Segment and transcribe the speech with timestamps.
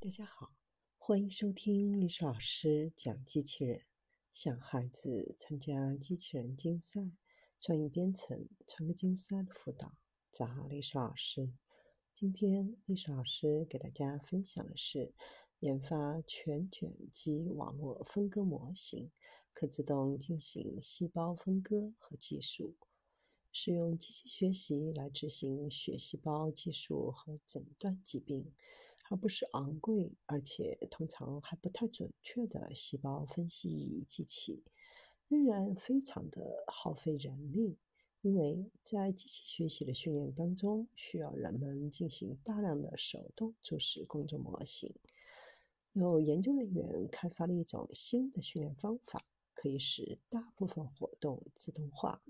[0.00, 0.52] 大家好，
[0.96, 3.82] 欢迎收听历史老师讲机器人，
[4.30, 7.00] 想孩子参加机器人竞赛、
[7.58, 9.92] 创意编程、创客竞赛的辅导，
[10.30, 11.52] 找历史老师。
[12.14, 15.12] 今天历史老师给大家分享的是
[15.58, 19.10] 研发全卷积网络分割模型，
[19.52, 22.76] 可自动进行细胞分割和技术。
[23.50, 28.54] 使用机器学习来执行血细胞技术和诊断疾病，
[29.10, 34.64] 而不是昂贵而且通常还不太准确的细胞分析仪机器，
[35.28, 37.78] 仍然非常的耗费人力。
[38.20, 44.92] 因为在机器学习的训练当中，需要人们进行大量的手动注视工作模型。
[45.92, 52.20] 有研究人员开发了一种新的训练方法，可以使大部分活动自动化。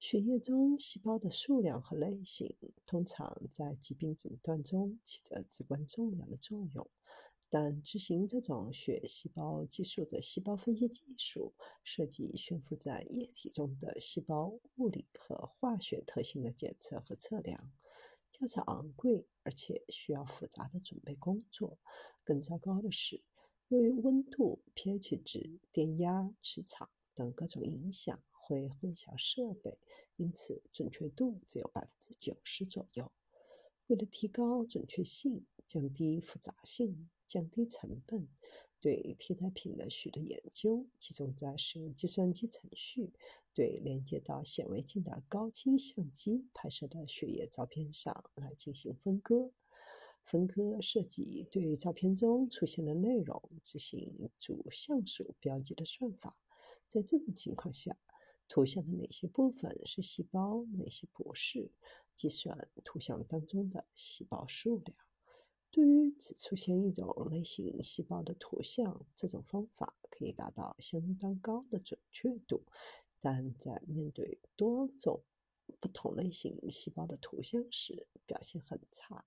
[0.00, 6.90] 血液中细胞的数量和类型，通常在疾病诊断中起着至关重要的作用。
[7.50, 11.52] 但执行这种血细胞计数的细胞分析技术，
[11.84, 17.70] 涉及悬浮在液体中的细胞物理和化学特性的检测和测量，
[18.30, 21.78] 较为昂贵，而且需要复杂的准备工作。
[22.24, 23.22] 更糟糕的是，
[23.68, 28.18] 由于温度、pH 值、电压、磁场等各种影响，
[28.50, 29.78] 会混淆设备，
[30.16, 33.12] 因此准确度只有百分之九十左右。
[33.86, 37.08] 为了提高准确性，降低复杂性。
[37.26, 38.26] 降低成本，
[38.80, 43.12] 对替代品的许多研究集中在使用计算机程序
[43.54, 49.52] 对连接到显微镜的高清相机拍摄的血液照片上来进行分割。
[50.24, 56.34] 分割涉及对照片中出现的内容执行主像素标记的算法。
[56.88, 57.96] 在这种情况下，
[58.50, 61.70] 图像的哪些部分是细胞，哪些不是，
[62.16, 64.98] 计算图像当中的细胞数量。
[65.70, 72.64] 对于只出现一种类型细胞的图像，这种方法可以达到相当高的准确度，
[73.20, 75.22] 但在面对多种
[75.78, 79.24] 不同类型细胞的图像时，表现很差。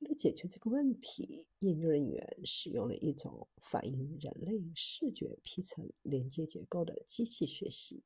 [0.00, 8.02] 为了解决这个问题，研究人员使用了一种反映人类视觉皮层连接结构的机器学习。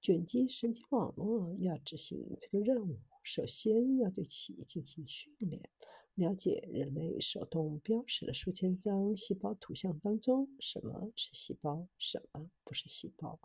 [0.00, 5.62] 卷积神经网络要执行这个任务，首先要对其进行训练。
[6.14, 13.38] 了解人类手动标识的数千张细胞图像当中什么是细胞，什么不是细胞，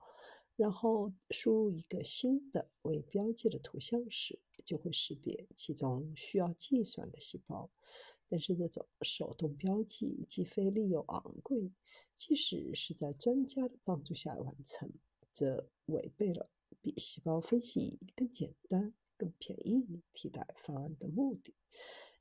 [0.56, 7.70] 然后输入一个新的未标记的图像时，就会识别其中需要计算的细胞。
[8.28, 11.72] 但是这种手动标记既费力又昂贵，
[12.18, 14.92] 即使是在专家的帮助下完成，
[15.34, 16.50] 这违背了
[16.82, 21.56] 比细胞分析更简单、更便宜替代方案的目的。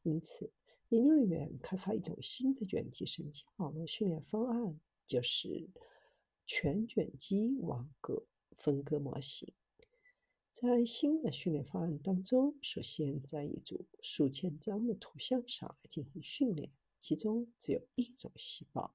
[0.03, 0.51] 因此，
[0.89, 5.69] 研究人员开发一种新的卷积神经网络训练方案，就是
[6.47, 8.25] 全卷积网格
[8.57, 9.53] 分割模型。
[10.51, 18.95] 在新的训练方案当中，首先在一组数千张的图像上来进行训练，其中只有一种细胞。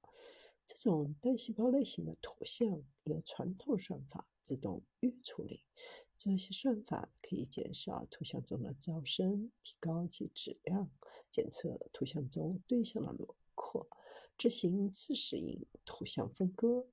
[0.68, 5.64] 这种单细胞类型的图像由传统算法自动预处理。
[6.18, 10.90] 这些算法可以减少图像中的噪声，提高其质量，
[11.30, 13.88] 检测图像中对象的轮廓，
[14.36, 16.86] 执行自适应图像分割，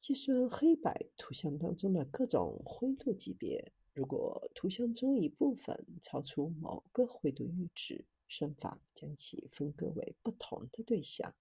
[0.00, 3.72] 计算黑白图像当中的各种灰度级别。
[3.92, 11.34] 如果图像中一部分超出某个灰度阈值，算法将其分割为不同的对象。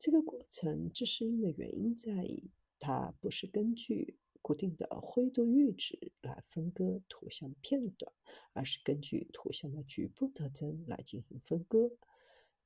[0.00, 8.10] 这个过程自适应的原因在于，它不是根据固定的灰度阈值来分割图像片段，
[8.54, 11.90] 而是根据图像的局部特征来进行分割。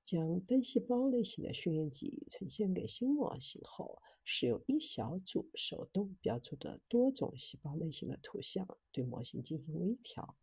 [0.05, 10.37] 将单细胞类型的训练集呈现给新模型后，使用一小组手动标注的多种细胞类型的图像对模型进行微调。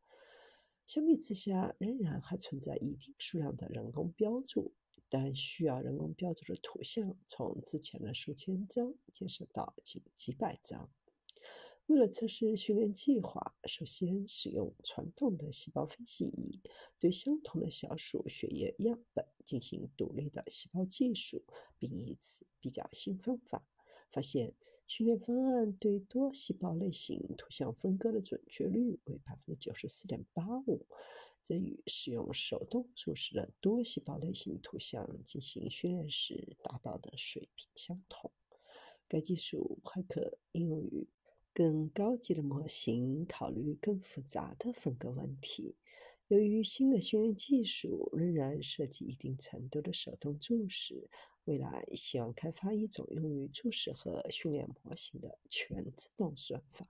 [0.85, 4.73] 相比之下，仍然还存在一定数量的人工标注。
[5.11, 10.89] 但需要人工标注的图像，从之前的数千张减少到仅几百张。
[11.87, 16.61] 为了测试训练计划，首先使用传统的细胞分析仪
[16.97, 21.43] 对相同的小鼠血液样本进行独立的细胞技术，
[21.77, 23.67] 并以此比较新方法，
[24.09, 24.55] 发现
[24.93, 30.85] 训练方案对多细胞类型图像分割的准确率为百分之九十四点八五。
[31.41, 38.33] 这与使用手动注视的多细胞类型图像进行训练时达到的水平相同。
[39.07, 41.07] 该技术还可应用于
[41.53, 45.77] 更高级的模型，考虑更复杂的分割问题。
[46.27, 51.09] 由于新的训练技术仍然涉及一定程度的手动注释，
[51.45, 56.87] 未来希望开发一种用于注释和训练模型的全自动算法。